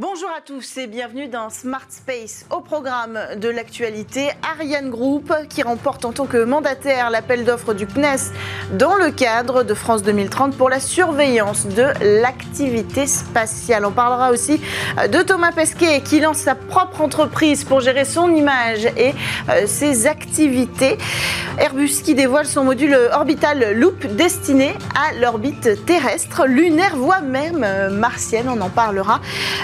[0.00, 2.46] Bonjour à tous et bienvenue dans Smart Space.
[2.52, 7.84] Au programme de l'actualité, Ariane Group qui remporte en tant que mandataire l'appel d'offres du
[7.84, 8.30] CNES
[8.74, 11.86] dans le cadre de France 2030 pour la surveillance de
[12.22, 13.84] l'activité spatiale.
[13.84, 14.60] On parlera aussi
[15.10, 19.14] de Thomas Pesquet qui lance sa propre entreprise pour gérer son image et
[19.48, 20.96] euh, ses activités.
[21.58, 27.90] Airbus qui dévoile son module orbital Loop destiné à l'orbite terrestre, lunaire, voire même euh,
[27.90, 28.48] martienne.
[28.48, 29.20] On en parlera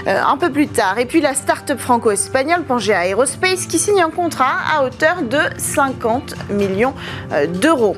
[0.09, 0.99] euh, un peu plus tard.
[0.99, 6.51] Et puis la start-up franco-espagnole Pangea Aerospace qui signe un contrat à hauteur de 50
[6.51, 6.95] millions
[7.33, 7.97] euh, d'euros.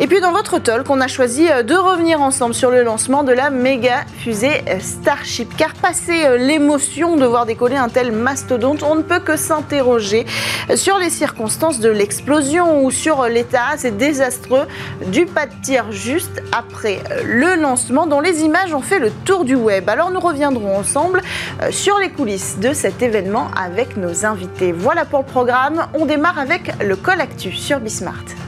[0.00, 3.24] Et puis dans votre talk, on a choisi euh, de revenir ensemble sur le lancement
[3.24, 5.56] de la méga fusée euh, Starship.
[5.56, 10.26] Car passer l'émotion de voir décoller un tel mastodonte, on ne peut que s'interroger
[10.74, 14.66] sur les circonstances de l'explosion ou sur l'état assez désastreux
[15.06, 19.44] du pas de tir juste après le lancement dont les images ont fait le tour
[19.44, 19.88] du web.
[19.88, 21.22] Alors nous reviendrons ensemble
[21.70, 24.72] sur les coulisses de cet événement avec nos invités.
[24.72, 25.86] Voilà pour le programme.
[25.94, 28.47] On démarre avec le Col Actu sur Bismart.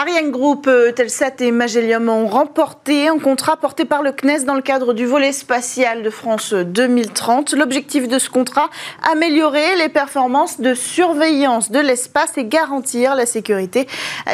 [0.00, 4.54] Ariane Group, euh, Telsat et Magellium ont remporté un contrat porté par le CNES dans
[4.54, 7.52] le cadre du volet spatial de France 2030.
[7.52, 8.70] L'objectif de ce contrat,
[9.12, 13.86] améliorer les performances de surveillance de l'espace et garantir la sécurité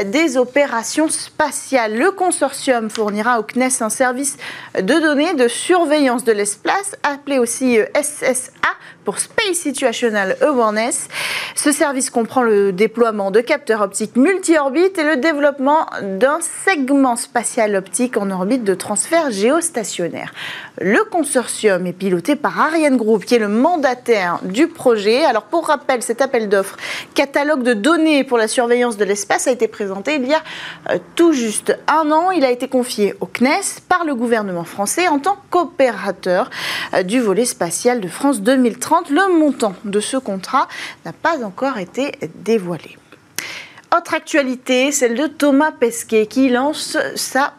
[0.04, 1.98] des opérations spatiales.
[1.98, 4.36] Le consortium fournira au CNES un service
[4.80, 8.52] de données de surveillance de l'espace, appelé aussi euh, SSA
[9.04, 11.08] pour Space Situational Awareness.
[11.56, 17.74] Ce service comprend le déploiement de capteurs optiques multi-orbites et le développement d'un segment spatial
[17.76, 20.32] optique en orbite de transfert géostationnaire.
[20.80, 25.24] Le consortium est piloté par Ariane Group, qui est le mandataire du projet.
[25.24, 26.76] Alors, pour rappel, cet appel d'offres,
[27.14, 30.42] catalogue de données pour la surveillance de l'espace, a été présenté il y a
[30.90, 32.30] euh, tout juste un an.
[32.30, 36.50] Il a été confié au CNES par le gouvernement français en tant qu'opérateur
[36.94, 40.68] euh, du volet spatial de France 2030 le montant de ce contrat
[41.04, 42.12] n'a pas encore été
[42.44, 42.96] dévoilé.
[43.96, 47.54] Autre actualité, celle de Thomas Pesquet qui lance sa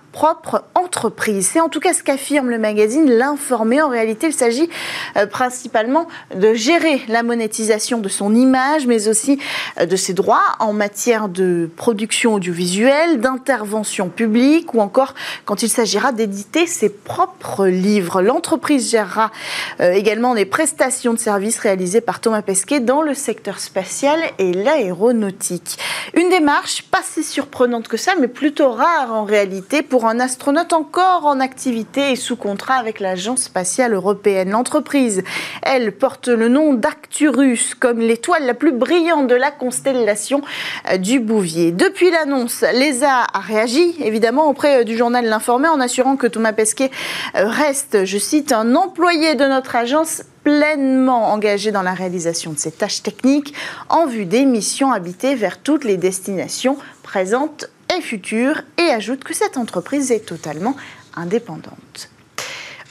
[0.75, 1.49] entreprise.
[1.53, 3.81] C'est en tout cas ce qu'affirme le magazine L'Informé.
[3.81, 4.69] En réalité, il s'agit
[5.15, 9.39] euh, principalement de gérer la monétisation de son image, mais aussi
[9.79, 15.13] euh, de ses droits en matière de production audiovisuelle, d'intervention publique ou encore
[15.45, 18.21] quand il s'agira d'éditer ses propres livres.
[18.21, 19.31] L'entreprise gérera
[19.79, 24.53] euh, également les prestations de services réalisées par Thomas Pesquet dans le secteur spatial et
[24.53, 25.77] l'aéronautique.
[26.13, 30.73] Une démarche pas si surprenante que ça, mais plutôt rare en réalité pour un astronaute
[30.73, 34.51] encore en activité et sous contrat avec l'Agence spatiale européenne.
[34.51, 35.23] L'entreprise,
[35.61, 40.41] elle, porte le nom d'Acturus, comme l'étoile la plus brillante de la constellation
[40.89, 41.71] euh, du Bouvier.
[41.71, 46.53] Depuis l'annonce, l'ESA a réagi, évidemment, auprès euh, du journal L'Informé, en assurant que Thomas
[46.53, 46.91] Pesquet
[47.35, 52.57] euh, reste, je cite, un employé de notre agence pleinement engagé dans la réalisation de
[52.57, 53.53] ces tâches techniques
[53.89, 59.33] en vue des missions habitées vers toutes les destinations présentes et futur et ajoute que
[59.33, 60.75] cette entreprise est totalement
[61.15, 62.09] indépendante.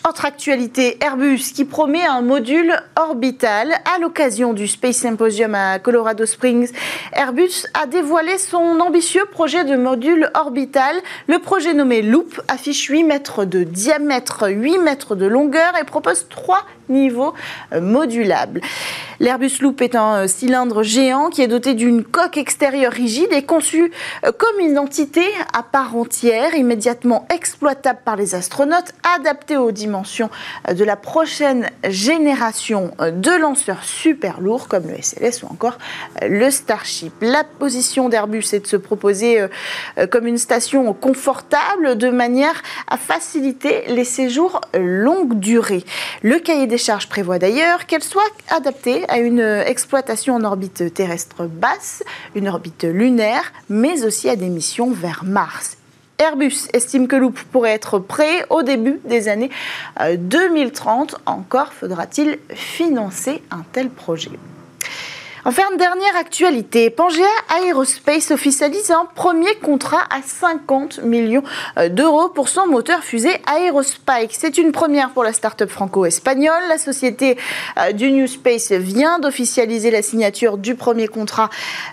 [0.09, 6.25] Autre actualité, Airbus qui promet un module orbital à l'occasion du Space Symposium à Colorado
[6.25, 6.71] Springs.
[7.13, 10.95] Airbus a dévoilé son ambitieux projet de module orbital.
[11.27, 16.29] Le projet nommé Loop affiche 8 mètres de diamètre, 8 mètres de longueur et propose
[16.29, 17.35] trois niveaux
[17.73, 18.61] euh, modulables.
[19.19, 23.43] L'Airbus Loop est un euh, cylindre géant qui est doté d'une coque extérieure rigide et
[23.43, 23.91] conçu
[24.25, 30.31] euh, comme une entité à part entière, immédiatement exploitable par les astronautes, adapté aux dimensions
[30.73, 35.79] de la prochaine génération de lanceurs super lourds comme le SLS ou encore
[36.23, 37.13] le Starship.
[37.21, 39.47] La position d'Airbus est de se proposer
[40.11, 45.85] comme une station confortable de manière à faciliter les séjours longue durée.
[46.23, 51.47] Le cahier des charges prévoit d'ailleurs qu'elle soit adaptée à une exploitation en orbite terrestre
[51.47, 52.03] basse,
[52.35, 55.77] une orbite lunaire, mais aussi à des missions vers Mars.
[56.19, 59.51] Airbus estime que Loop pourrait être prêt au début des années
[60.19, 61.15] 2030.
[61.15, 64.31] Euh, Encore faudra-t-il financer un tel projet.
[65.49, 67.23] Enfin, dernière actualité, Pangea
[67.57, 71.45] Aerospace officialise un premier contrat à 50 millions
[71.79, 74.33] euh, d'euros pour son moteur fusée Aerospike.
[74.37, 76.65] C'est une première pour la start-up franco-espagnole.
[76.69, 77.39] La société
[77.79, 81.49] euh, du New Space vient d'officialiser la signature du premier contrat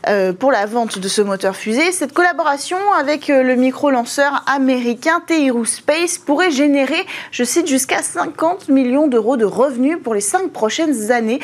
[0.07, 1.91] euh, pour la vente de ce moteur fusée.
[1.91, 9.07] Cette collaboration avec le micro-lanceur américain Teiru Space pourrait générer, je cite, jusqu'à 50 millions
[9.07, 11.39] d'euros de revenus pour les cinq prochaines années,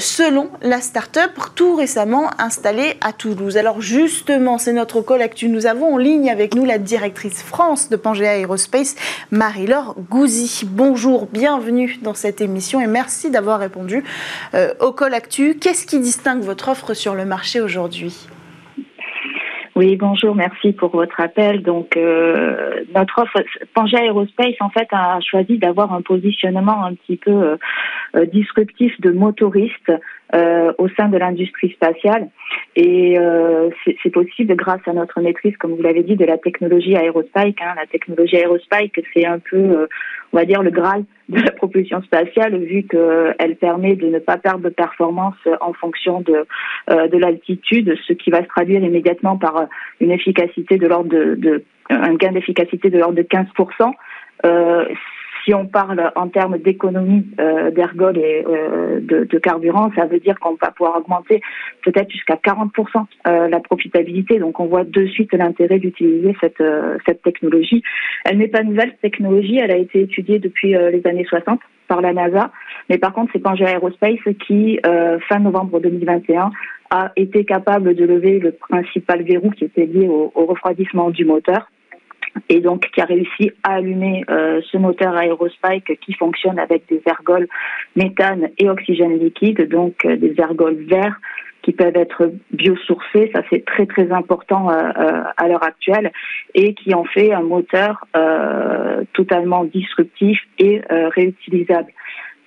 [0.00, 3.56] selon la start-up tout récemment installé à Toulouse.
[3.56, 5.48] Alors justement, c'est notre call actu.
[5.48, 8.96] Nous avons en ligne avec nous la directrice France de Pangea Aerospace,
[9.30, 10.64] Marie-Laure Gouzy.
[10.66, 14.04] Bonjour, bienvenue dans cette émission et merci d'avoir répondu
[14.54, 15.56] euh, au call actu.
[15.58, 18.28] Qu'est-ce qui distingue votre offre sur le marché aujourd'hui?
[19.76, 21.62] Oui, bonjour, merci pour votre appel.
[21.62, 23.42] Donc, euh, notre offre,
[23.74, 27.56] Pangea Aerospace, en fait, a choisi d'avoir un positionnement un petit peu
[28.14, 29.90] euh, disruptif de motoriste
[30.84, 32.28] au sein de l'industrie spatiale.
[32.76, 33.16] Et
[34.02, 37.60] c'est possible grâce à notre maîtrise, comme vous l'avez dit, de la technologie aérospike.
[37.62, 37.74] Hein.
[37.76, 39.88] La technologie aérospike, c'est un peu,
[40.32, 44.36] on va dire, le Graal de la propulsion spatiale, vu qu'elle permet de ne pas
[44.36, 46.46] perdre de performance en fonction de,
[46.88, 49.66] de l'altitude, ce qui va se traduire immédiatement par
[50.00, 53.92] une efficacité de l'ordre de, un gain d'efficacité de l'ordre de 15%.
[54.44, 54.84] Euh,
[55.44, 60.20] si on parle en termes d'économie euh, d'ergol et euh, de, de, carburant, ça veut
[60.20, 61.40] dire qu'on va pouvoir augmenter
[61.82, 64.38] peut-être jusqu'à 40% euh, la profitabilité.
[64.38, 67.82] Donc on voit de suite l'intérêt d'utiliser cette, euh, cette technologie.
[68.24, 72.00] Elle n'est pas nouvelle, cette technologie, elle a été étudiée depuis les années 60 par
[72.00, 72.50] la NASA.
[72.88, 74.80] Mais par contre, c'est Pangea Aerospace qui,
[75.28, 76.50] fin novembre 2021,
[76.90, 81.68] a été capable de lever le principal verrou qui était lié au, refroidissement du moteur
[82.48, 87.02] et donc qui a réussi à allumer euh, ce moteur Aerospike qui fonctionne avec des
[87.06, 87.48] ergols
[87.96, 91.18] méthane et oxygène liquide, donc euh, des ergols verts
[91.62, 96.12] qui peuvent être biosourcés, ça c'est très très important euh, à l'heure actuelle,
[96.54, 98.04] et qui en fait un moteur
[99.14, 101.90] totalement disruptif et réutilisable.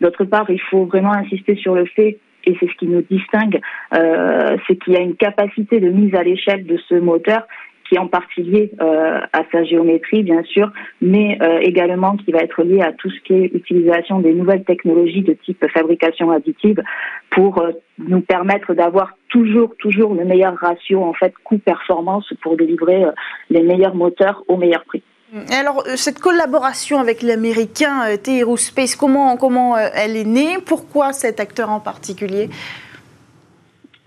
[0.02, 3.60] D'autre part, il faut vraiment insister sur le fait et c'est ce qui nous distingue,
[3.94, 7.46] euh, c'est qu'il y a une capacité de mise à l'échelle de ce moteur
[7.88, 12.32] qui est en partie lié euh, à sa géométrie, bien sûr, mais euh, également qui
[12.32, 16.32] va être lié à tout ce qui est utilisation des nouvelles technologies de type fabrication
[16.32, 16.82] additive
[17.30, 17.64] pour
[18.00, 23.06] nous permettre d'avoir toujours, toujours le meilleur ratio en fait coût-performance pour délivrer
[23.50, 25.04] les meilleurs moteurs au meilleur prix.
[25.52, 30.58] Alors, euh, cette collaboration avec l'américain euh, Space, comment, comment euh, elle est née?
[30.66, 32.50] Pourquoi cet acteur en particulier?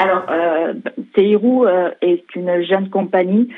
[0.00, 3.48] Alors, euh, est une jeune compagnie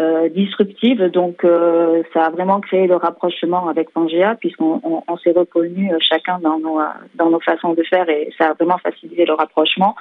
[0.00, 1.02] euh, disruptive.
[1.10, 5.98] Donc, euh, ça a vraiment créé le rapprochement avec Pangea, puisqu'on on, s'est reconnus euh,
[6.00, 6.80] chacun dans nos,
[7.16, 9.94] dans nos façons de faire et ça a vraiment facilité le rapprochement.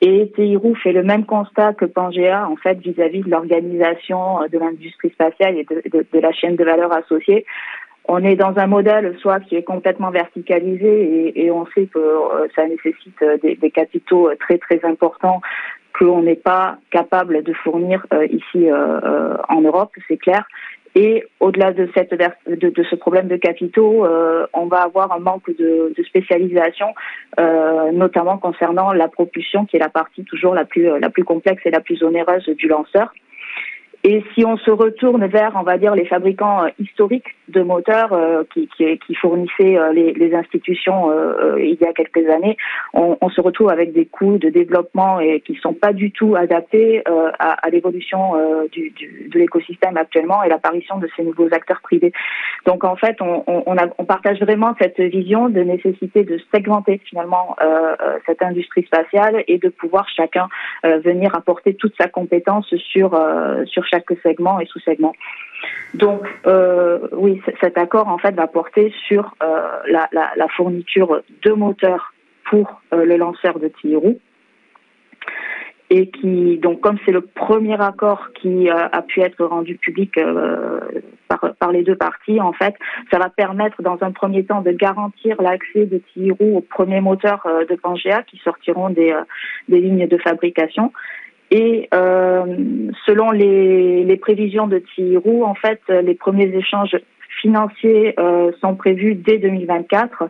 [0.00, 5.10] Et Teirou fait le même constat que Pangea, en fait, vis-à-vis de l'organisation de l'industrie
[5.10, 7.44] spatiale et de, de, la chaîne de valeur associée
[8.06, 12.00] on est dans un modèle soit qui est complètement verticalisé et, on sait que
[12.54, 15.40] ça nécessite des, des, capitaux très très importants
[15.98, 20.44] qu'on n'est pas capable de fournir euh, ici euh, euh, en Europe, c'est clair.
[20.96, 24.06] Et au-delà de, cette, de, de, ce problème de capitaux,
[24.52, 26.94] on va avoir un manque de, de spécialisation,
[27.92, 31.72] notamment concernant la propulsion, qui est la partie toujours la plus, la plus complexe et
[31.72, 33.12] la plus onéreuse du lanceur.
[34.06, 38.12] Et si on se retourne vers, on va dire, les fabricants euh, historiques de moteurs
[38.12, 41.10] euh, qui, qui, qui, fournissaient euh, les, les, institutions
[41.56, 42.56] il y a quelques années,
[42.92, 46.34] on, on, se retrouve avec des coûts de développement et qui sont pas du tout
[46.36, 47.02] adaptés
[47.38, 48.32] à, à l'évolution
[48.72, 52.12] du, du, de l'écosystème actuellement et l'apparition de ces nouveaux acteurs privés.
[52.66, 53.64] Donc en fait, on, on,
[53.98, 57.56] on, partage vraiment cette vision de nécessité de segmenter finalement
[58.26, 60.48] cette industrie spatiale et de pouvoir chacun
[60.82, 63.10] venir apporter toute sa compétence sur
[63.66, 65.14] sur chaque segment et sous-segment.
[65.94, 72.12] Donc, euh, oui, cet accord, en fait, va porter sur euh, la, fourniture de moteurs
[72.50, 74.18] pour euh, le lanceur de Tirou.
[75.90, 80.18] Et qui, donc, comme c'est le premier accord qui a pu être rendu public
[81.28, 82.74] par, les deux parties, en fait,
[83.12, 87.46] ça va permettre, dans un premier temps, de garantir l'accès de Tirou aux premiers moteurs
[87.68, 89.14] de Pangea qui sortiront des
[89.68, 90.90] lignes de fabrication.
[91.56, 92.44] Et euh,
[93.06, 96.96] selon les, les, prévisions de Tirou, en fait, les premiers échanges
[97.40, 100.24] financiers euh, sont prévus dès 2024.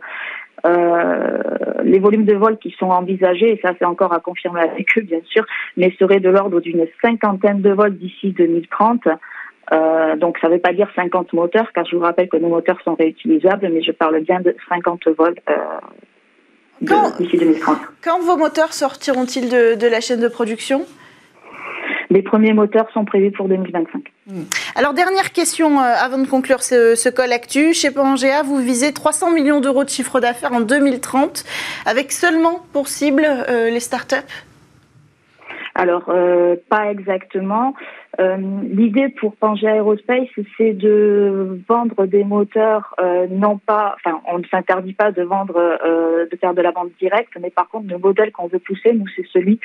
[0.66, 1.42] Euh,
[1.82, 5.00] les volumes de vol qui sont envisagés, et ça c'est encore à confirmer avec eux
[5.00, 5.46] bien sûr,
[5.78, 9.08] mais seraient de l'ordre d'une cinquantaine de vols d'ici 2030.
[9.72, 12.48] Euh, donc ça ne veut pas dire 50 moteurs, car je vous rappelle que nos
[12.48, 17.78] moteurs sont réutilisables, mais je parle bien de 50 vols euh, d'ici 2030.
[18.02, 20.84] Quand vos moteurs sortiront-ils de, de la chaîne de production?
[22.10, 24.02] Les premiers moteurs sont prévus pour 2025.
[24.26, 24.42] Hmm.
[24.76, 27.74] Alors, dernière question euh, avant de conclure ce, ce call actu.
[27.74, 31.44] Chez Pangea, vous visez 300 millions d'euros de chiffre d'affaires en 2030,
[31.86, 34.16] avec seulement pour cible euh, les startups
[35.74, 37.74] alors, euh, pas exactement.
[38.20, 44.38] Euh, l'idée pour Pangea Aerospace, c'est de vendre des moteurs, euh, non pas, enfin, on
[44.38, 45.54] ne s'interdit pas de vendre,
[46.30, 49.08] de faire de la vente directe, mais par contre, le modèle qu'on veut pousser, nous,
[49.16, 49.58] c'est celui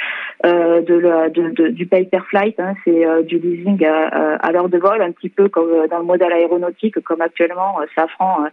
[0.44, 4.70] de, la, de, de, du pay per flight, hein, c'est du leasing à, à l'heure
[4.70, 8.46] de vol, un petit peu comme dans le modèle aéronautique, comme actuellement Safran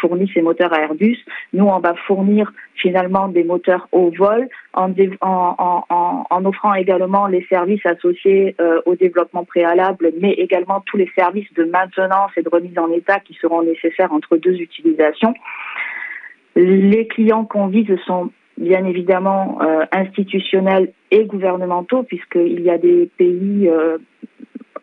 [0.00, 1.18] fournit ses moteurs à Airbus.
[1.52, 7.26] Nous, on va fournir finalement des moteurs au vol en, en, en, en offrant également
[7.26, 12.48] les services associés au développement préalable, mais également tous les services de maintenance et de
[12.48, 15.34] remise en état qui seront nécessaires entre deux utilisations.
[16.56, 23.10] Les clients qu'on vise sont bien évidemment euh, institutionnels et gouvernementaux, puisqu'il y a des
[23.16, 23.98] pays euh,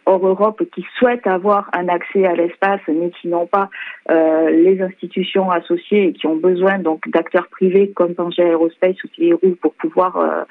[0.06, 3.70] hors Europe qui souhaitent avoir un accès à l'espace, mais qui n'ont pas
[4.10, 9.08] euh, les institutions associées et qui ont besoin donc d'acteurs privés comme Pangea Aerospace ou
[9.10, 10.46] Thierry pour pouvoir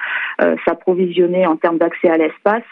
[0.65, 2.65] s'approvisionner en termes d'accès à l'espace.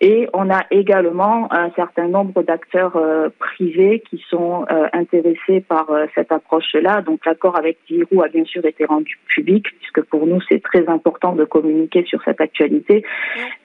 [0.00, 5.90] Et on a également un certain nombre d'acteurs euh, privés qui sont euh, intéressés par
[5.90, 7.02] euh, cette approche-là.
[7.02, 10.86] Donc l'accord avec Tirou a bien sûr été rendu public, puisque pour nous c'est très
[10.88, 13.04] important de communiquer sur cette actualité.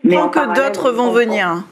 [0.03, 1.63] Mais que d'autres vont venir.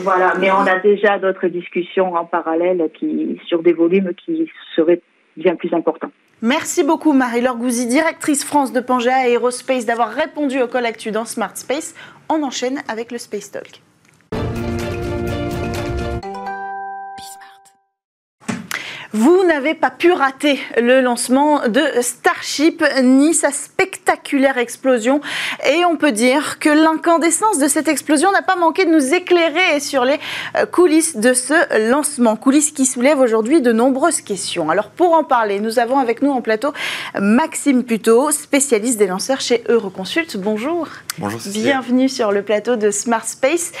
[0.00, 5.02] Voilà, mais on a déjà d'autres discussions en parallèle qui sur des volumes qui seraient
[5.36, 6.10] bien plus importants.
[6.40, 11.24] Merci beaucoup Marie-Laure Gouzy, directrice France de Pangea Aerospace, d'avoir répondu au call actu dans
[11.24, 11.94] Smart Space.
[12.28, 13.80] On enchaîne avec le Space Talk.
[19.14, 25.20] Vous n'avez pas pu rater le lancement de Starship ni sa spectaculaire explosion.
[25.70, 29.80] Et on peut dire que l'incandescence de cette explosion n'a pas manqué de nous éclairer
[29.80, 30.18] sur les
[30.56, 32.36] euh, coulisses de ce lancement.
[32.36, 34.70] Coulisses qui soulèvent aujourd'hui de nombreuses questions.
[34.70, 36.72] Alors pour en parler, nous avons avec nous en plateau
[37.20, 40.38] Maxime Puto, spécialiste des lanceurs chez Euroconsult.
[40.38, 40.88] Bonjour.
[41.18, 41.38] Bonjour.
[41.52, 43.72] Bienvenue sur le plateau de Smart Space.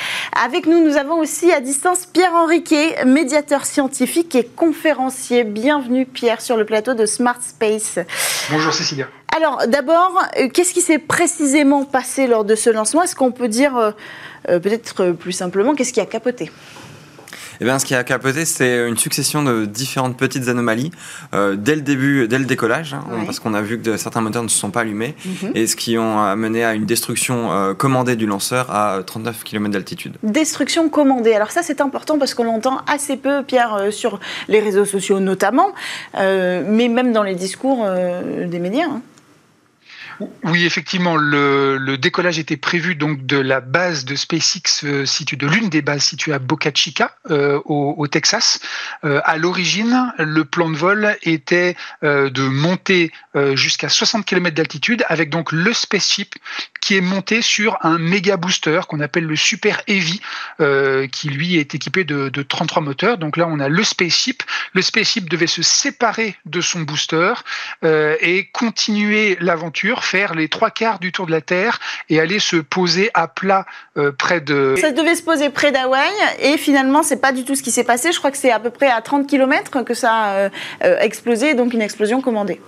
[0.44, 6.40] Avec nous, nous avons aussi à distance Pierre Henriquet, médiateur scientifique et conférencier Bienvenue Pierre
[6.40, 8.00] sur le plateau de Smart Space.
[8.50, 9.06] Bonjour Cécilia.
[9.34, 13.04] Alors d'abord, euh, qu'est-ce qui s'est précisément passé lors de ce lancement?
[13.04, 13.92] Est-ce qu'on peut dire euh,
[14.48, 16.50] euh, peut-être plus simplement qu'est-ce qui a capoté?
[17.60, 20.90] Eh bien, ce qui a capoté, c'est une succession de différentes petites anomalies
[21.34, 24.42] euh, dès le début, dès le décollage, hein, parce qu'on a vu que certains moteurs
[24.42, 25.52] ne se sont pas allumés, mhm.
[25.54, 29.72] et ce qui ont amené à une destruction euh, commandée du lanceur à 39 km
[29.72, 30.16] d'altitude.
[30.22, 31.34] Destruction commandée.
[31.34, 35.20] Alors ça, c'est important parce qu'on l'entend assez peu, Pierre, euh, sur les réseaux sociaux
[35.20, 35.72] notamment,
[36.14, 37.86] mais même dans les discours
[38.46, 38.86] des médias.
[38.86, 39.02] Hein.
[40.44, 45.46] Oui, effectivement, le, décollage était prévu donc de la base de SpaceX euh, située, de
[45.46, 48.60] l'une des bases situées à Boca Chica, euh, au, Texas.
[49.04, 53.12] Euh, à l'origine, le plan de vol était de monter
[53.54, 56.34] jusqu'à 60 km d'altitude avec donc le spaceship
[56.82, 60.20] qui est monté sur un méga booster qu'on appelle le Super Heavy,
[61.10, 63.18] qui lui est équipé de, de 33 moteurs.
[63.18, 64.42] Donc là, on a le spaceship.
[64.74, 67.34] Le spaceship devait se séparer de son booster
[67.84, 72.56] et continuer l'aventure faire les trois quarts du tour de la Terre et aller se
[72.56, 74.74] poser à plat euh, près de...
[74.80, 76.10] Ça devait se poser près d'Hawaï
[76.40, 78.12] et finalement c'est pas du tout ce qui s'est passé.
[78.12, 80.48] Je crois que c'est à peu près à 30 km que ça a euh,
[80.84, 82.60] euh, explosé, donc une explosion commandée.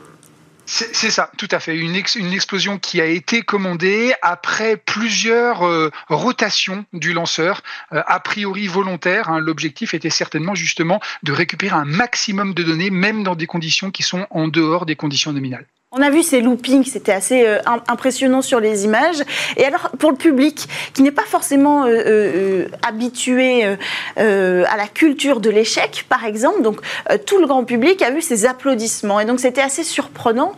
[0.67, 1.77] C'est ça, tout à fait.
[1.77, 9.29] Une, explosion qui a été commandée après plusieurs rotations du lanceur, a priori volontaire.
[9.29, 9.41] Hein.
[9.41, 14.03] L'objectif était certainement justement de récupérer un maximum de données, même dans des conditions qui
[14.03, 15.67] sont en dehors des conditions nominales.
[15.97, 19.23] On a vu ces loopings, c'était assez euh, impressionnant sur les images.
[19.57, 23.65] Et alors, pour le public qui n'est pas forcément euh, euh, habitué
[24.17, 26.81] à la culture de l'échec, par exemple, donc
[27.27, 29.21] tout le grand public a vu ces applaudissements.
[29.21, 30.55] Et donc, c'était assez surprenant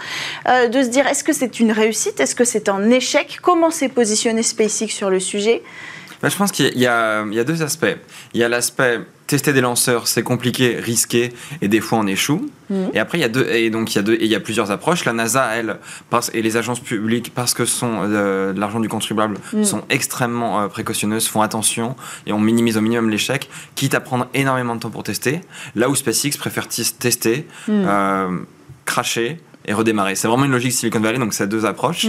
[0.46, 2.18] de se dire est-ce que c'est une réussite?
[2.18, 3.38] Est-ce que c'est un échec?
[3.42, 5.62] Comment s'est positionné SpaceX sur le sujet?
[6.22, 7.96] Bah, Je pense qu'il y, y, a deux aspects.
[8.34, 12.48] Il y a l'aspect tester des lanceurs, c'est compliqué, risqué, et des fois on échoue.
[12.70, 12.90] Mhm.
[12.94, 14.40] Et après, il y a deux, et donc il y a deux, il y a
[14.40, 15.04] plusieurs approches.
[15.04, 15.78] La NASA, elle,
[16.10, 19.64] parce, et les agences publiques, parce que sont euh, de l'argent du contribuable, mhm.
[19.64, 21.96] sont extrêmement euh, précautionneuses, font attention
[22.26, 25.40] et on minimise au minimum l'échec, quitte à prendre énormément de temps pour tester.
[25.74, 28.38] Là où SpaceX préfère tester, euh,
[28.84, 30.14] cracher, et redémarrer.
[30.14, 32.06] C'est vraiment une logique Silicon Valley, donc c'est deux approches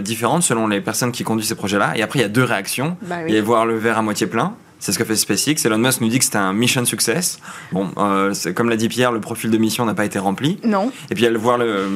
[0.00, 1.92] différentes selon les personnes qui conduisent ces projets-là.
[1.96, 2.96] Et après, il y a deux réactions.
[3.02, 5.64] Bah il y a voir le verre à moitié plein, c'est ce que fait SpaceX.
[5.64, 7.38] Elon Musk nous dit que c'était un mission success.
[7.72, 10.58] Bon, euh, comme l'a dit Pierre, le profil de mission n'a pas été rempli.
[10.62, 10.92] Non.
[11.10, 11.86] Et puis a voir le,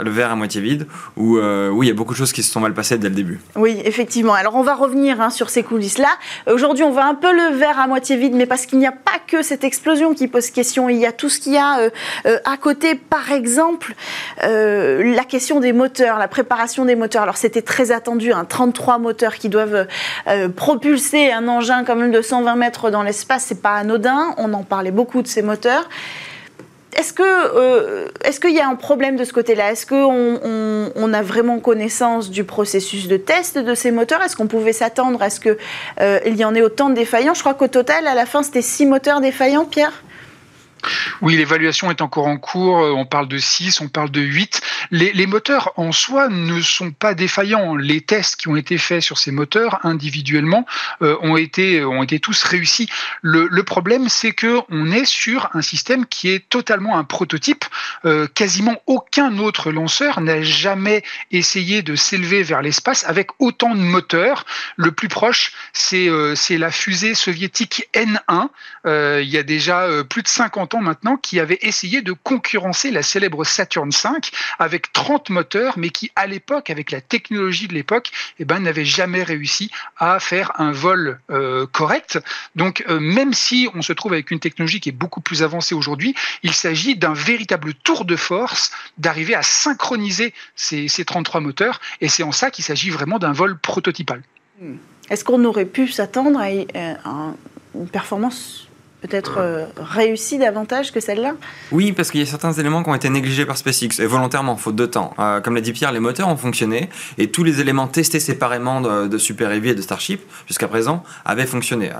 [0.00, 2.42] le verre à moitié vide, où euh, oui, il y a beaucoup de choses qui
[2.42, 3.40] se sont mal passées dès le début.
[3.56, 4.34] Oui, effectivement.
[4.34, 6.08] Alors on va revenir hein, sur ces coulisses-là.
[6.52, 8.92] Aujourd'hui, on voit un peu le verre à moitié vide, mais parce qu'il n'y a
[8.92, 10.88] pas que cette explosion qui pose question.
[10.88, 11.90] Il y a tout ce qu'il y a
[12.44, 13.94] à côté, par exemple,
[14.42, 17.22] la question des moteurs, la préparation des moteurs.
[17.22, 19.86] Alors c'était très attendu, hein, 33 moteurs qui doivent
[20.56, 24.34] propulser un engin quand même de 120 mètres dans l'espace, c'est pas anodin.
[24.36, 25.88] On en parlait beaucoup de ces moteurs.
[26.96, 29.72] Est-ce euh, est-ce qu'il y a un problème de ce côté-là?
[29.72, 34.22] Est-ce qu'on on, a vraiment connaissance du processus de test de ces moteurs?
[34.22, 35.56] Est-ce qu'on pouvait s'attendre à ce qu'il
[36.00, 37.34] euh, y en ait autant de défaillants?
[37.34, 40.02] Je crois qu'au total, à la fin, c'était six moteurs défaillants, Pierre
[41.20, 42.78] oui, l'évaluation est encore en cours.
[42.78, 44.60] Euh, on parle de 6, on parle de 8.
[44.90, 47.76] Les, moteurs en soi ne sont pas défaillants.
[47.76, 50.64] Les tests qui ont été faits sur ces moteurs individuellement
[51.02, 52.88] euh, ont, été, ont été tous réussis.
[53.22, 57.64] Le, problème, c'est que on est sur un système qui est totalement un prototype.
[58.04, 63.80] Euh, quasiment aucun autre lanceur n'a jamais essayé de s'élever vers l'espace avec autant de
[63.80, 64.46] moteurs.
[64.76, 66.08] Le plus proche, c'est
[66.50, 68.48] la fusée soviétique N1.
[69.22, 73.44] il y a déjà plus de 50 maintenant qui avait essayé de concurrencer la célèbre
[73.44, 74.08] Saturn V
[74.58, 78.84] avec 30 moteurs, mais qui à l'époque, avec la technologie de l'époque, eh ben, n'avait
[78.84, 82.18] jamais réussi à faire un vol euh, correct.
[82.56, 85.74] Donc euh, même si on se trouve avec une technologie qui est beaucoup plus avancée
[85.74, 91.80] aujourd'hui, il s'agit d'un véritable tour de force d'arriver à synchroniser ces, ces 33 moteurs,
[92.00, 94.22] et c'est en ça qu'il s'agit vraiment d'un vol prototypal.
[95.10, 98.67] Est-ce qu'on aurait pu s'attendre à une performance
[99.00, 101.34] peut-être euh, réussi davantage que celle-là?
[101.70, 104.56] Oui, parce qu'il y a certains éléments qui ont été négligés par SpaceX, et volontairement,
[104.56, 105.14] faute de temps.
[105.18, 108.80] Euh, comme l'a dit Pierre, les moteurs ont fonctionné, et tous les éléments testés séparément
[108.80, 111.90] de, Super Heavy et de Starship, jusqu'à présent, avaient fonctionné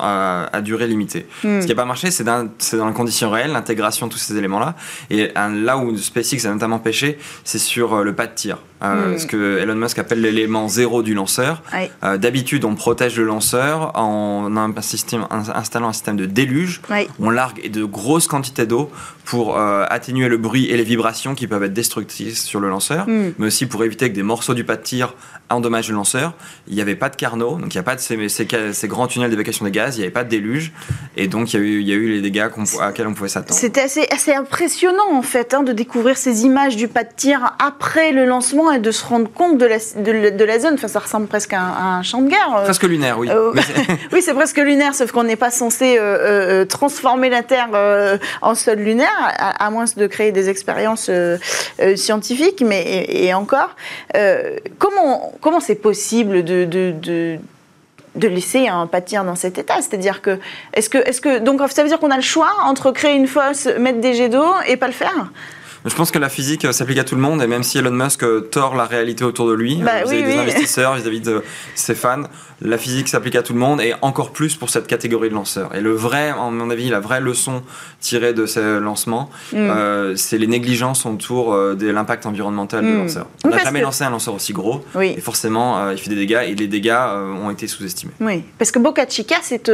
[0.00, 1.26] à, durée limitée.
[1.42, 1.60] Hmm.
[1.60, 4.36] Ce qui n'a pas marché, c'est dans, dans, les conditions réelles, l'intégration de tous ces
[4.36, 4.74] éléments-là.
[5.10, 8.58] Et là où SpaceX a notamment pêché, c'est sur euh, le pas de tir.
[8.84, 9.18] Hmm.
[9.18, 11.62] ce que Elon Musk appelle l'élément zéro du lanceur.
[12.02, 16.80] D'habitude, on protège le lanceur en un système, installant un système de déluge.
[17.20, 18.90] On largue de grosses quantités d'eau
[19.24, 23.08] pour euh, atténuer le bruit et les vibrations qui peuvent être destructrices sur le lanceur,
[23.08, 23.32] hmm.
[23.38, 25.14] mais aussi pour éviter que des morceaux du pas de tir
[25.50, 26.34] endommagent le lanceur.
[26.68, 29.06] Il n'y avait pas de carnot, donc il n'y a pas de ces, ces, grands
[29.06, 30.72] tunnels d'évacuation des gaz, il n'y avait pas de déluge,
[31.16, 32.40] et donc il y a eu, il y a eu les dégâts
[32.80, 33.58] à laquelle on pouvait s'attendre.
[33.58, 37.56] C'était assez, assez, impressionnant en fait hein, de découvrir ces images du pas de tir
[37.58, 40.74] après le lancement et de se rendre compte de la, de, la zone.
[40.74, 42.56] Enfin, ça ressemble presque à un, champ de guerre.
[42.58, 42.64] Euh.
[42.64, 43.28] Presque lunaire, oui.
[43.30, 43.52] Euh,
[44.12, 45.98] oui, c'est presque lunaire, sauf qu'on n'est pas censé
[46.68, 47.68] transformer la Terre
[48.42, 51.38] en sol lunaire à, moins de créer des expériences euh,
[51.80, 53.70] euh, scientifiques, mais et, encore,
[54.16, 57.38] euh, comment comment c'est possible de, de,
[58.14, 59.76] de laisser un pâtir dans cet état?
[59.76, 60.38] C'est-à-dire que,
[60.74, 63.26] est-ce que, est-ce que, donc ça veut dire qu'on a le choix entre créer une
[63.26, 65.30] fosse, mettre des jets d'eau et pas le faire?
[65.84, 68.24] Je pense que la physique s'applique à tout le monde, et même si Elon Musk
[68.50, 71.42] tord la réalité autour de lui, bah vis-à-vis des investisseurs, vis-à-vis de
[71.74, 72.22] ses fans,
[72.62, 75.74] la physique s'applique à tout le monde, et encore plus pour cette catégorie de lanceurs.
[75.74, 77.62] Et le vrai, à mon avis, la vraie leçon
[78.00, 79.56] tirée de ces lancements, mm.
[79.56, 82.90] euh, c'est les négligences autour euh, de l'impact environnemental mm.
[82.90, 83.26] des lanceurs.
[83.44, 86.42] On n'a jamais lancé un lanceur aussi gros, et forcément, euh, il fait des dégâts,
[86.46, 86.96] et les dégâts
[87.42, 88.12] ont été sous-estimés.
[88.20, 89.70] Oui, parce que Boca Chica, c'est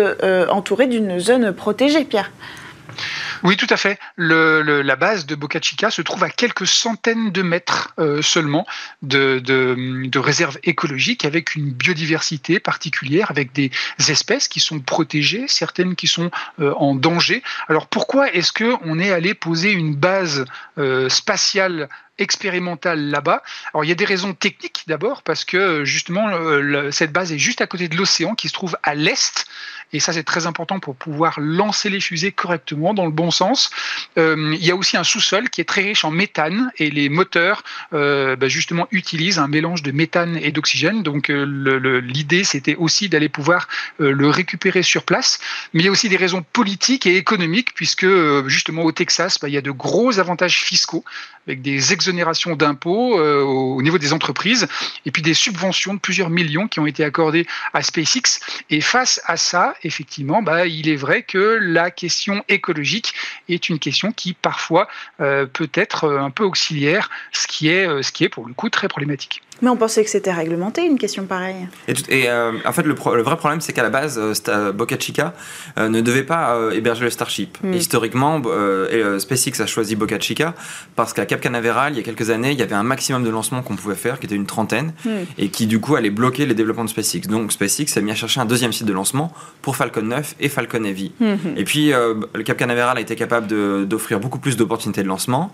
[0.50, 2.30] entouré d'une zone protégée, Pierre.
[3.42, 3.98] Oui, tout à fait.
[4.16, 8.66] La base de Boca Chica se trouve à quelques centaines de mètres euh, seulement
[9.02, 13.70] de, de, de réserves écologiques avec une biodiversité particulière, avec des
[14.08, 17.42] espèces qui sont protégées, certaines qui sont euh, en danger.
[17.68, 20.44] Alors pourquoi est-ce qu'on est allé poser une base
[20.78, 21.88] euh, spatiale
[22.20, 23.42] expérimentale là-bas.
[23.72, 26.30] Alors il y a des raisons techniques d'abord parce que justement
[26.90, 29.46] cette base est juste à côté de l'océan qui se trouve à l'est
[29.92, 33.70] et ça c'est très important pour pouvoir lancer les fusées correctement dans le bon sens.
[34.18, 37.08] Euh, il y a aussi un sous-sol qui est très riche en méthane et les
[37.08, 41.02] moteurs euh, bah, justement utilisent un mélange de méthane et d'oxygène.
[41.02, 45.40] Donc euh, l'idée c'était aussi d'aller pouvoir le récupérer sur place.
[45.74, 48.06] Mais il y a aussi des raisons politiques et économiques puisque
[48.46, 51.04] justement au Texas bah, il y a de gros avantages fiscaux
[51.46, 52.09] avec des exonérations
[52.56, 54.68] d'impôts au niveau des entreprises
[55.06, 58.40] et puis des subventions de plusieurs millions qui ont été accordées à SpaceX.
[58.70, 63.14] Et face à ça, effectivement, bah, il est vrai que la question écologique
[63.48, 64.88] est une question qui parfois
[65.20, 68.88] euh, peut être euh, un peu auxiliaire, euh, ce qui est pour le coup très
[68.88, 69.42] problématique.
[69.62, 71.68] Mais on pensait que c'était réglementé, une question pareille.
[72.08, 74.20] Et, en fait, le, vrai problème, c'est qu'à la base,
[74.74, 75.34] Boca Chica
[75.78, 77.58] ne devait pas héberger le Starship.
[77.62, 77.72] Hmm.
[77.72, 78.40] Historiquement,
[79.18, 80.54] SpaceX a choisi Boca Chica
[80.96, 83.30] parce qu'à Cap Canaveral, il y a quelques années, il y avait un maximum de
[83.30, 85.10] lancements qu'on pouvait faire, qui était une trentaine, hmm.
[85.38, 87.28] et qui du coup allait bloquer les développements de SpaceX.
[87.28, 90.48] Donc SpaceX s'est mis à chercher un deuxième site de lancement pour Falcon 9 et
[90.48, 91.12] Falcon Heavy.
[91.20, 91.36] Hmm.
[91.56, 93.46] Et puis euh, le Cap Canaveral a été capable
[93.86, 95.52] d'offrir beaucoup plus d'opportunités de lancement,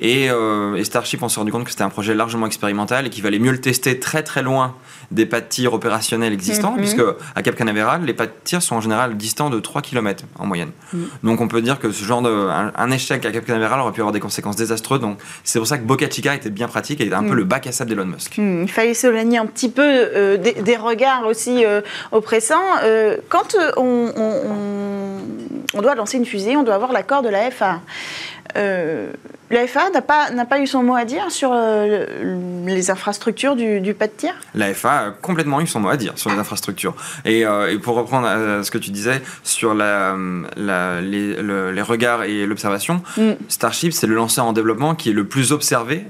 [0.00, 3.22] et, et Starship on s'est rendu compte que c'était un projet largement expérimental et qu'il
[3.22, 4.74] valait mieux le tester très très loin
[5.10, 6.78] des pas de tir opérationnels existants, mhm.
[6.78, 7.02] puisque
[7.34, 10.46] à Cap Canaveral, les pas de tir sont en général distants de 3 km en
[10.46, 10.70] moyenne.
[10.92, 11.08] Mhm.
[11.22, 14.00] Donc on peut dire que ce genre de un, échec à Cap Canaveral aurait pu
[14.00, 15.00] avoir des conséquences désastreuses.
[15.00, 17.36] Donc c'est pour ça que Boca Chica était bien pratique et était un peu mhm.
[17.36, 18.38] le bac à sable d'Elon Musk.
[18.38, 21.80] Il fallait s'éloigner un petit peu euh, des, regards aussi euh,
[22.12, 22.56] oppressants.
[22.82, 24.12] Euh, quand on,
[25.74, 27.80] on, doit lancer une fusée, on doit avoir l'accord de la FA.
[28.56, 29.12] Euh,
[29.48, 34.08] L'AFA n'a pas, pas eu son mot à dire sur euh, les infrastructures du, pas
[34.08, 34.34] de tir?
[34.54, 36.96] L'AFA a complètement eu son mot à dire sur les infrastructures.
[37.24, 38.26] Et, euh, pour reprendre
[38.64, 40.16] ce que tu disais sur la,
[40.56, 43.32] les, regards et l'observation, mm.
[43.48, 46.04] Starship, c'est le lanceur en développement qui est le plus observé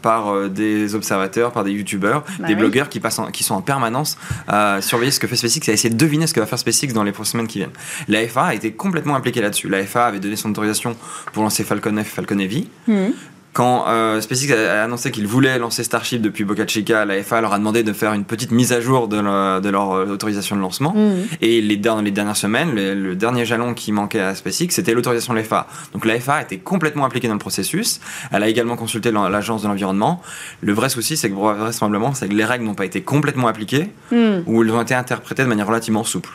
[0.00, 4.16] par des observateurs, par des youtubeurs, bah des blogueurs qui, passent qui sont en permanence
[4.48, 6.58] à surveiller ce que fait SpaceX et à essayer de deviner ce que va faire
[6.58, 7.70] SpaceX dans les semaines qui viennent.
[8.08, 9.68] L'AFA a été complètement impliquée là-dessus.
[9.68, 10.96] L'AFA avait donné son autorisation
[11.32, 12.68] pour lancer Falcon 9 Falcon Heavy.
[12.88, 13.10] Hmm.
[13.52, 17.54] Quand euh, SpaceX a annoncé qu'il voulait lancer Starship depuis Boca Chica, la FA leur
[17.54, 20.92] a demandé de faire une petite mise à jour de, leur euh, autorisation de lancement.
[20.94, 21.22] Hmm.
[21.40, 25.32] Et les, dans les dernières semaines, le, dernier jalon qui manquait à SpaceX, c'était l'autorisation
[25.32, 25.68] de l'AFA.
[25.94, 28.00] Donc la FA était complètement impliquée dans le processus.
[28.30, 30.20] Elle a également consulté l'agence de l'environnement.
[30.60, 33.88] Le vrai souci, c'est que vraisemblablement, c'est que les règles n'ont pas été complètement appliquées
[34.12, 34.40] hmm.
[34.46, 36.30] ou elles ont été interprétées de manière relativement souple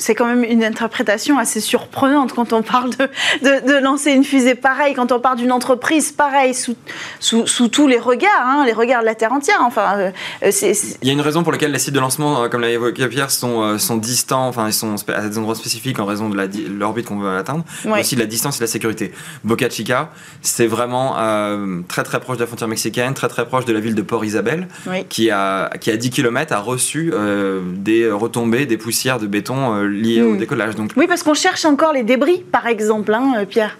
[0.00, 4.54] c'est quand même une interprétation assez surprenante quand on parle de, de, lancer une fusée
[4.54, 6.74] pareille, quand on parle d'une entreprise pareille, sous,
[7.20, 9.58] sous, tous les regards, hein, les regards de la Terre entière.
[9.60, 10.10] Enfin, euh,
[10.42, 12.70] euh, Il y a une raison pour laquelle les sites de lancement, euh, comme l'a
[12.70, 16.48] évoqué Pierre, sont, sont distants, enfin, ils sont à des endroits spécifiques en raison de
[16.78, 19.12] l'orbite qu'on veut atteindre, mais aussi de la distance et de la sécurité.
[19.44, 20.10] Boca Chica,
[20.40, 21.16] c'est vraiment
[21.88, 24.24] très très proche de la frontière mexicaine, très très proche de la ville de Port
[24.24, 24.66] Isabel,
[25.10, 27.12] qui, a, qui a 10 km, a reçu
[27.74, 30.38] des retombées, des poussières de béton lié au hmm.
[30.38, 30.74] décollage.
[30.74, 30.92] Donc...
[30.96, 33.76] Oui, parce qu'on cherche encore les débris, par exemple, hein, euh, Pierre.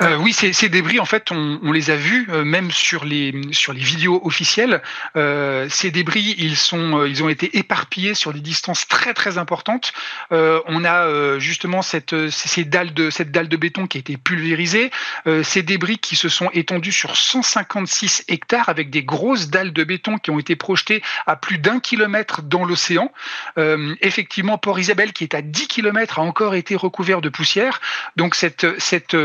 [0.00, 3.72] Euh, oui, ces, débris, en fait, on, les a vus euh, même sur les sur
[3.72, 4.82] les vidéos officielles.
[5.16, 9.92] Euh, ces débris, ils sont, ils ont été éparpillés sur des distances très très importantes.
[10.30, 14.90] On a justement cette ces dalles de cette dalle de béton qui a été pulvérisée.
[15.42, 20.18] ces débris qui se sont étendus sur 156 hectares avec des grosses dalles de béton
[20.18, 23.12] qui ont été projetées à plus d'un kilomètre dans l'océan.
[24.00, 27.80] effectivement, Port Isabelle, qui est à 10 kilomètres, a encore été recouvert de poussière.
[28.16, 29.16] Donc cette cette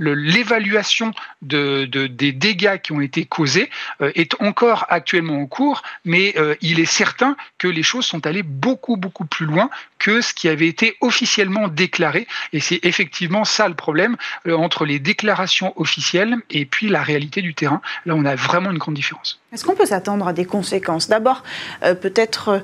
[0.00, 6.34] l'évaluation de, des dégâts qui ont été causés euh, est encore actuellement en cours, mais
[6.36, 10.32] euh, il est certain que les choses sont allées beaucoup, beaucoup plus loin que ce
[10.32, 12.26] qui avait été officiellement déclaré.
[12.54, 17.42] Et c'est effectivement ça le problème euh, entre les déclarations officielles et puis la réalité
[17.42, 17.82] du terrain.
[18.06, 19.40] Là, on a vraiment une grande différence.
[19.52, 21.08] Est-ce qu'on peut s'attendre à des conséquences?
[21.08, 21.42] D'abord,
[21.80, 22.62] peut-être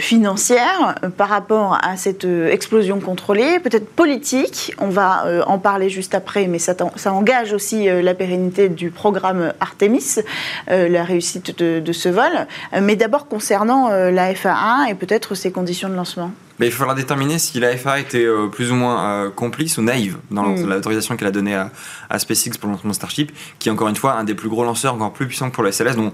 [0.00, 4.74] financières par rapport à cette explosion contrôlée, peut-être politique.
[4.78, 6.74] On va en parler juste après mais ça,
[7.06, 10.16] engage aussi euh, la pérennité du programme Artemis,
[10.70, 12.46] euh, la réussite de, ce vol.
[12.72, 16.32] Euh, mais d'abord concernant la FAA et peut-être ses conditions de lancement.
[16.58, 20.44] Mais il faudra déterminer si la FAA était plus ou moins complice ou naïve dans
[20.44, 20.68] hmm.
[20.68, 21.70] l'autorisation qu'elle a donnée à,
[22.10, 24.64] à, SpaceX pour le lancement Starship, qui est encore une fois un des plus gros
[24.64, 26.12] lanceurs, encore plus puissants que pour le SLS, dont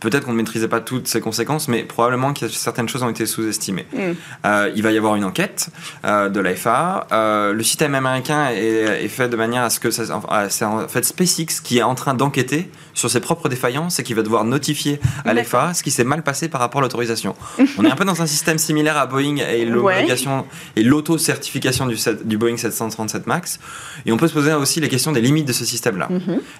[0.00, 3.26] Peut-être qu'on ne maîtrisait pas toutes ces conséquences, mais probablement que certaines choses ont été
[3.26, 3.86] sous-estimées.
[3.92, 3.98] Mm.
[4.44, 5.70] Euh, il va y avoir une enquête
[6.04, 7.06] euh, de l'AFA.
[7.12, 11.60] Euh, le système américain est, fait de manière à ce que c'est en fait SpaceX
[11.62, 15.32] qui est en train d'enquêter sur ses propres défaillances et qui va devoir notifier à
[15.32, 17.34] l'AFA ce qui s'est mal passé par rapport à l'autorisation.
[17.78, 21.96] On est un peu dans un système similaire à Boeing et l'obligation et l'auto-certification du,
[22.24, 23.60] du, Boeing 737 Max.
[24.04, 26.08] Et on peut se poser aussi les questions des limites de ce système-là.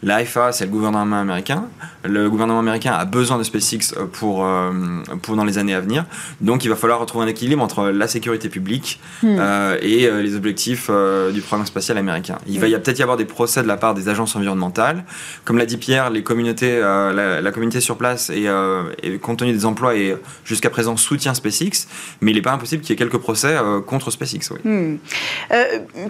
[0.03, 1.65] L'AFA, c'est le gouvernement américain.
[2.05, 4.73] Le gouvernement américain a besoin de SpaceX euh, pour, euh,
[5.23, 6.05] pour dans les années à venir.
[6.41, 9.37] Donc il va falloir retrouver un équilibre entre la sécurité publique hmm.
[9.39, 10.91] euh, et les objectifs
[11.33, 12.39] du programme spatial américain.
[12.47, 15.05] Il va y peut-être y avoir des procès de la part des agences environnementales.
[15.45, 18.49] Comme l'a dit Pierre, les communautés, la, communauté sur place et,
[19.21, 21.87] compte tenu des emplois et jusqu'à présent soutient SpaceX,
[22.21, 24.53] mais il n'est pas impossible qu'il y ait quelques procès contre SpaceX.
[24.65, 24.97] Hmm.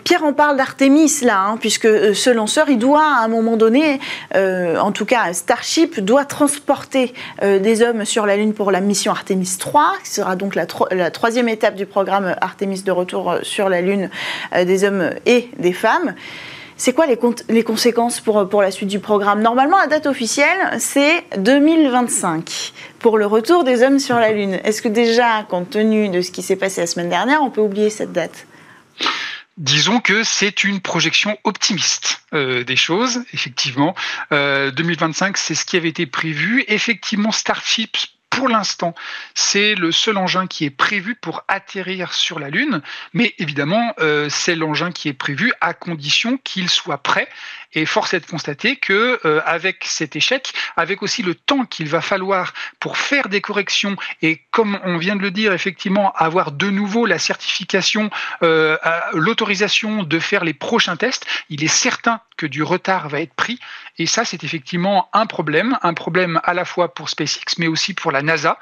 [0.05, 4.01] Pierre, on parle d'Artemis là, hein, puisque ce lanceur, il doit à un moment donné,
[4.35, 7.06] en tout cas Starship, doit transporter
[7.43, 10.67] euh, des hommes sur la Lune pour la mission Artemis 3, qui sera donc la,
[11.11, 14.11] troisième étape du programme Artemis de retour euh, sur la Lune
[14.55, 16.15] euh, des hommes et des femmes.
[16.79, 19.41] C'est quoi les, conséquences pour, pour la suite du programme?
[19.41, 24.59] Normalement, la date officielle, c'est 2025 pour le retour des hommes sur la Lune.
[24.63, 27.63] Est-ce que déjà, compte tenu de ce qui s'est passé la semaine dernière, on peut
[27.63, 28.47] oublier cette date?
[29.57, 33.95] Disons que c'est une projection optimiste des choses, effectivement.
[34.31, 36.63] 2025, c'est ce qui avait été prévu.
[36.69, 37.97] Effectivement, Starship
[38.37, 38.95] pour l'instant,
[39.35, 42.83] c'est le seul engin qui est prévu pour atterrir sur la Lune,
[43.15, 47.29] mais évidemment, euh, c'est l'engin qui est prévu à condition qu'il soit prêt.
[47.77, 51.89] Et force est de constater que euh, avec cet échec, avec aussi le temps qu'il
[51.89, 56.53] va falloir pour faire des corrections et comme on vient de le dire effectivement avoir
[56.53, 58.11] de nouveau la certification,
[58.43, 58.79] euh,
[59.13, 63.59] l'autorisation de faire les prochains tests, il est certain que du retard va être pris.
[63.99, 67.95] Et ça, c'est effectivement un problème, un problème à la fois pour SpaceX, mais aussi
[67.95, 68.59] pour la NASA.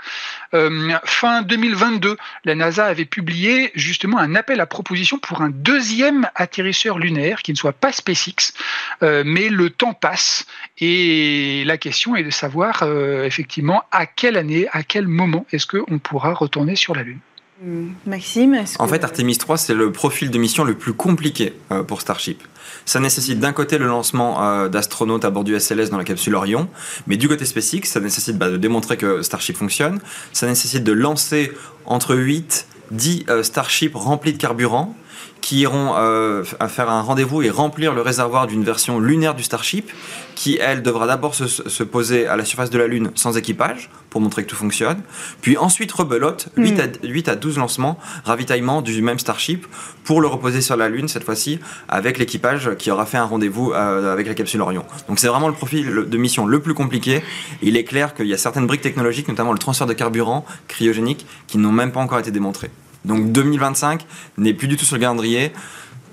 [0.54, 6.28] Euh, fin 2022, la NASA avait publié justement un appel à proposition pour un deuxième
[6.34, 8.54] atterrisseur lunaire qui ne soit pas SpaceX,
[9.02, 10.46] euh, mais le temps passe
[10.78, 15.66] et la question est de savoir euh, effectivement à quelle année, à quel moment est-ce
[15.66, 17.20] qu'on pourra retourner sur la Lune.
[17.62, 17.90] Hmm.
[18.06, 21.52] Maxime, est-ce En fait, Artemis 3, c'est le profil de mission le plus compliqué
[21.86, 22.42] pour Starship.
[22.84, 26.68] Ça nécessite d'un côté le lancement d'astronautes à bord du SLS dans la capsule Orion,
[27.06, 30.00] mais du côté SpaceX, ça nécessite bah, de démontrer que Starship fonctionne,
[30.32, 31.52] ça nécessite de lancer
[31.86, 34.94] entre 8 10 Starship remplis de carburant
[35.44, 39.90] qui iront euh, faire un rendez-vous et remplir le réservoir d'une version lunaire du Starship,
[40.34, 44.22] qui elle devra d'abord se, poser à la surface de la Lune sans équipage pour
[44.22, 45.02] montrer que tout fonctionne,
[45.42, 46.80] puis ensuite rebelote 8, hmm.
[46.80, 49.66] à, 8 à 12 lancements, ravitaillement du même Starship
[50.04, 51.58] pour le reposer sur la Lune cette fois-ci
[51.90, 54.86] avec l'équipage qui aura fait un rendez-vous euh, avec la capsule Orion.
[55.08, 57.22] Donc c'est vraiment le profil de mission le plus compliqué.
[57.60, 61.26] Il est clair qu'il y a certaines briques technologiques, notamment le transfert de carburant cryogénique,
[61.48, 62.70] qui n'ont même pas encore été démontrées.
[63.04, 64.06] Donc 2025
[64.38, 65.52] n'est plus du tout sur le calendrier.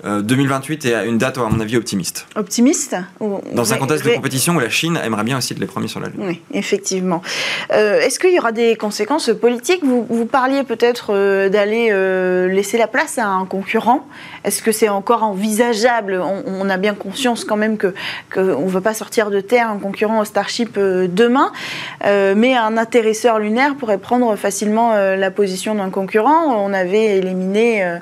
[0.04, 2.26] 2028 est une date, à mon avis, optimiste.
[2.34, 5.88] Optimiste Dans un contexte de compétition où la Chine aimerait bien aussi être les premiers
[5.88, 6.24] sur la Lune.
[6.26, 7.22] Oui, effectivement.
[7.72, 9.84] Euh, est-ce qu'il y aura des conséquences politiques?
[9.84, 14.06] Vous, vous, parliez peut-être euh, d'aller euh, laisser la place à un concurrent.
[14.44, 16.20] Est-ce que c'est encore envisageable?
[16.20, 17.92] On, a bien conscience quand même qu'on
[18.30, 21.52] que ne veut pas sortir de terre un concurrent au Starship demain,
[22.04, 26.64] mais un atterrisseur lunaire pourrait prendre facilement la position d'un concurrent.
[26.64, 27.98] On avait éliminé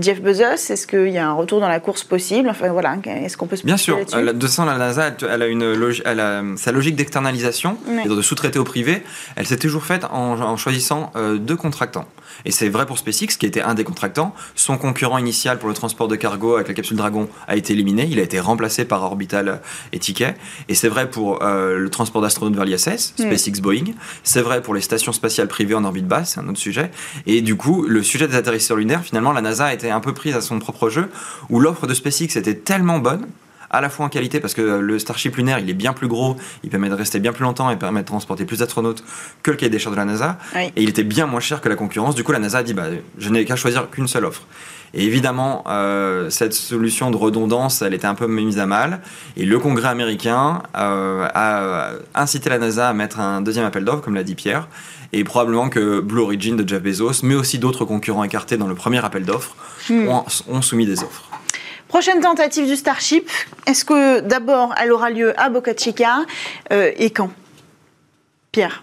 [0.00, 2.48] Jeff Bezos, est-ce qu'il y a un retour dans la course possible?
[2.48, 3.98] Enfin voilà, est-ce qu'on peut se Bien sûr.
[4.14, 8.64] Euh, de toute la NASA, elle a une sa logique d'externalisation, et de sous-traiter au
[8.64, 9.02] privé.
[9.36, 12.06] Elle s'est toujours faite en, choisissant euh, deux contractants.
[12.44, 14.34] Et c'est vrai pour SpaceX, qui était un des contractants.
[14.54, 18.06] Son concurrent initial pour le transport de cargo avec la capsule Dragon a été éliminé.
[18.10, 19.60] Il a été remplacé par Orbital
[19.92, 20.34] et Ticket.
[20.68, 23.92] Et c'est vrai pour euh, le transport d'astronautes vers l'ISS, SpaceX Boeing.
[24.22, 26.90] C'est vrai pour les stations spatiales privées en orbite basse, c'est un autre sujet.
[27.26, 30.14] Et du coup, le sujet des atterrisseurs lunaires, finalement, la NASA a été un peu
[30.14, 31.10] prise à son propre jeu,
[31.50, 33.26] où l'offre de SpaceX était tellement bonne
[33.70, 36.36] à la fois en qualité parce que le Starship lunaire il est bien plus gros,
[36.62, 39.04] il permet de rester bien plus longtemps et permet de transporter plus d'astronautes
[39.42, 40.38] que le cahier des charges de la NASA.
[40.76, 42.14] Et il était bien moins cher que la concurrence.
[42.14, 42.86] Du coup, la NASA a dit bah,
[43.18, 44.42] je n'ai qu'à choisir qu'une seule offre.
[44.94, 49.00] Et évidemment, euh, cette solution de redondance, elle était un peu mise à mal.
[49.36, 54.02] Et le Congrès américain euh, a incité la NASA à mettre un deuxième appel d'offres,
[54.02, 54.68] comme l'a dit Pierre.
[55.12, 58.74] Et probablement que Blue Origin de Jeff Bezos, mais aussi d'autres concurrents écartés dans le
[58.74, 59.56] premier appel d'offres,
[59.88, 60.08] hmm.
[60.48, 61.28] ont soumis des offres.
[61.88, 63.30] Prochaine tentative du Starship,
[63.66, 66.26] est-ce que d'abord elle aura lieu à Boca Chica
[66.70, 67.30] euh, et quand?
[68.52, 68.82] Pierre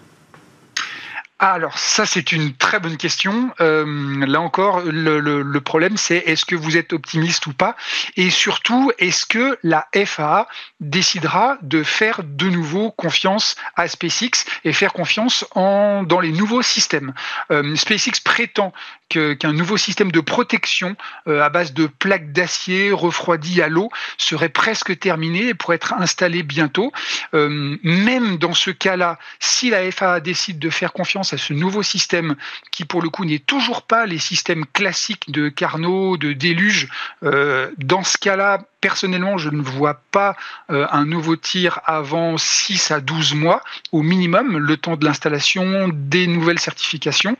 [1.38, 3.52] ah, alors ça c'est une très bonne question.
[3.60, 7.76] Euh, là encore, le, problème c'est est-ce que vous êtes optimiste ou pas?
[8.16, 10.48] Et surtout, est-ce que la FAA
[10.80, 16.62] décidera de faire de nouveau confiance à SpaceX et faire confiance en, dans les nouveaux
[16.62, 17.12] systèmes?
[17.50, 18.72] Euh, SpaceX prétend
[19.08, 20.96] qu'un nouveau système de protection
[21.28, 25.94] euh, à base de plaques d'acier refroidies à l'eau serait presque terminé et pourrait être
[25.94, 26.92] installé bientôt.
[27.32, 32.36] même dans ce cas-là, si la FAA décide de faire confiance à ce nouveau système
[32.70, 36.88] qui, pour le coup, n'est toujours pas les systèmes classiques de Carnot, de déluge.
[37.22, 40.36] Euh, dans ce cas-là, personnellement, je ne vois pas
[40.70, 43.62] euh, un nouveau tir avant 6 à 12 mois
[43.92, 47.36] au minimum, le temps de l'installation, des nouvelles certifications.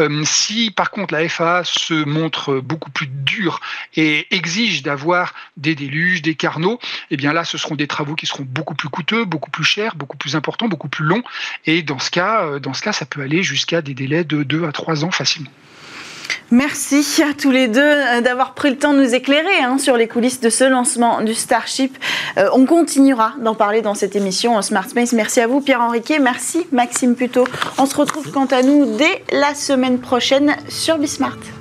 [0.00, 3.60] Euh, si par contre la FAA se montre beaucoup plus dure
[3.96, 6.78] et exige d'avoir des déluges, des carnaux,
[7.10, 9.94] eh bien là, ce seront des travaux qui seront beaucoup plus coûteux, beaucoup plus chers,
[9.94, 11.22] beaucoup plus importants, beaucoup plus longs.
[11.66, 14.42] Et dans ce cas, euh, dans ce cas ça peut aller jusqu'à des délais de
[14.42, 15.50] 2 à 3 ans facilement.
[16.50, 19.98] Merci à tous les deux euh, d'avoir pris le temps de nous éclairer hein, sur
[19.98, 21.96] les coulisses de ce lancement du Starship.
[22.38, 25.12] Euh, on continuera d'en parler dans cette émission en Smart Space.
[25.12, 27.44] Merci à vous Pierre Henriquet, merci Maxime Puto.
[27.76, 31.57] On se retrouve quant à nous dès la semaine prochaine sur Bismart.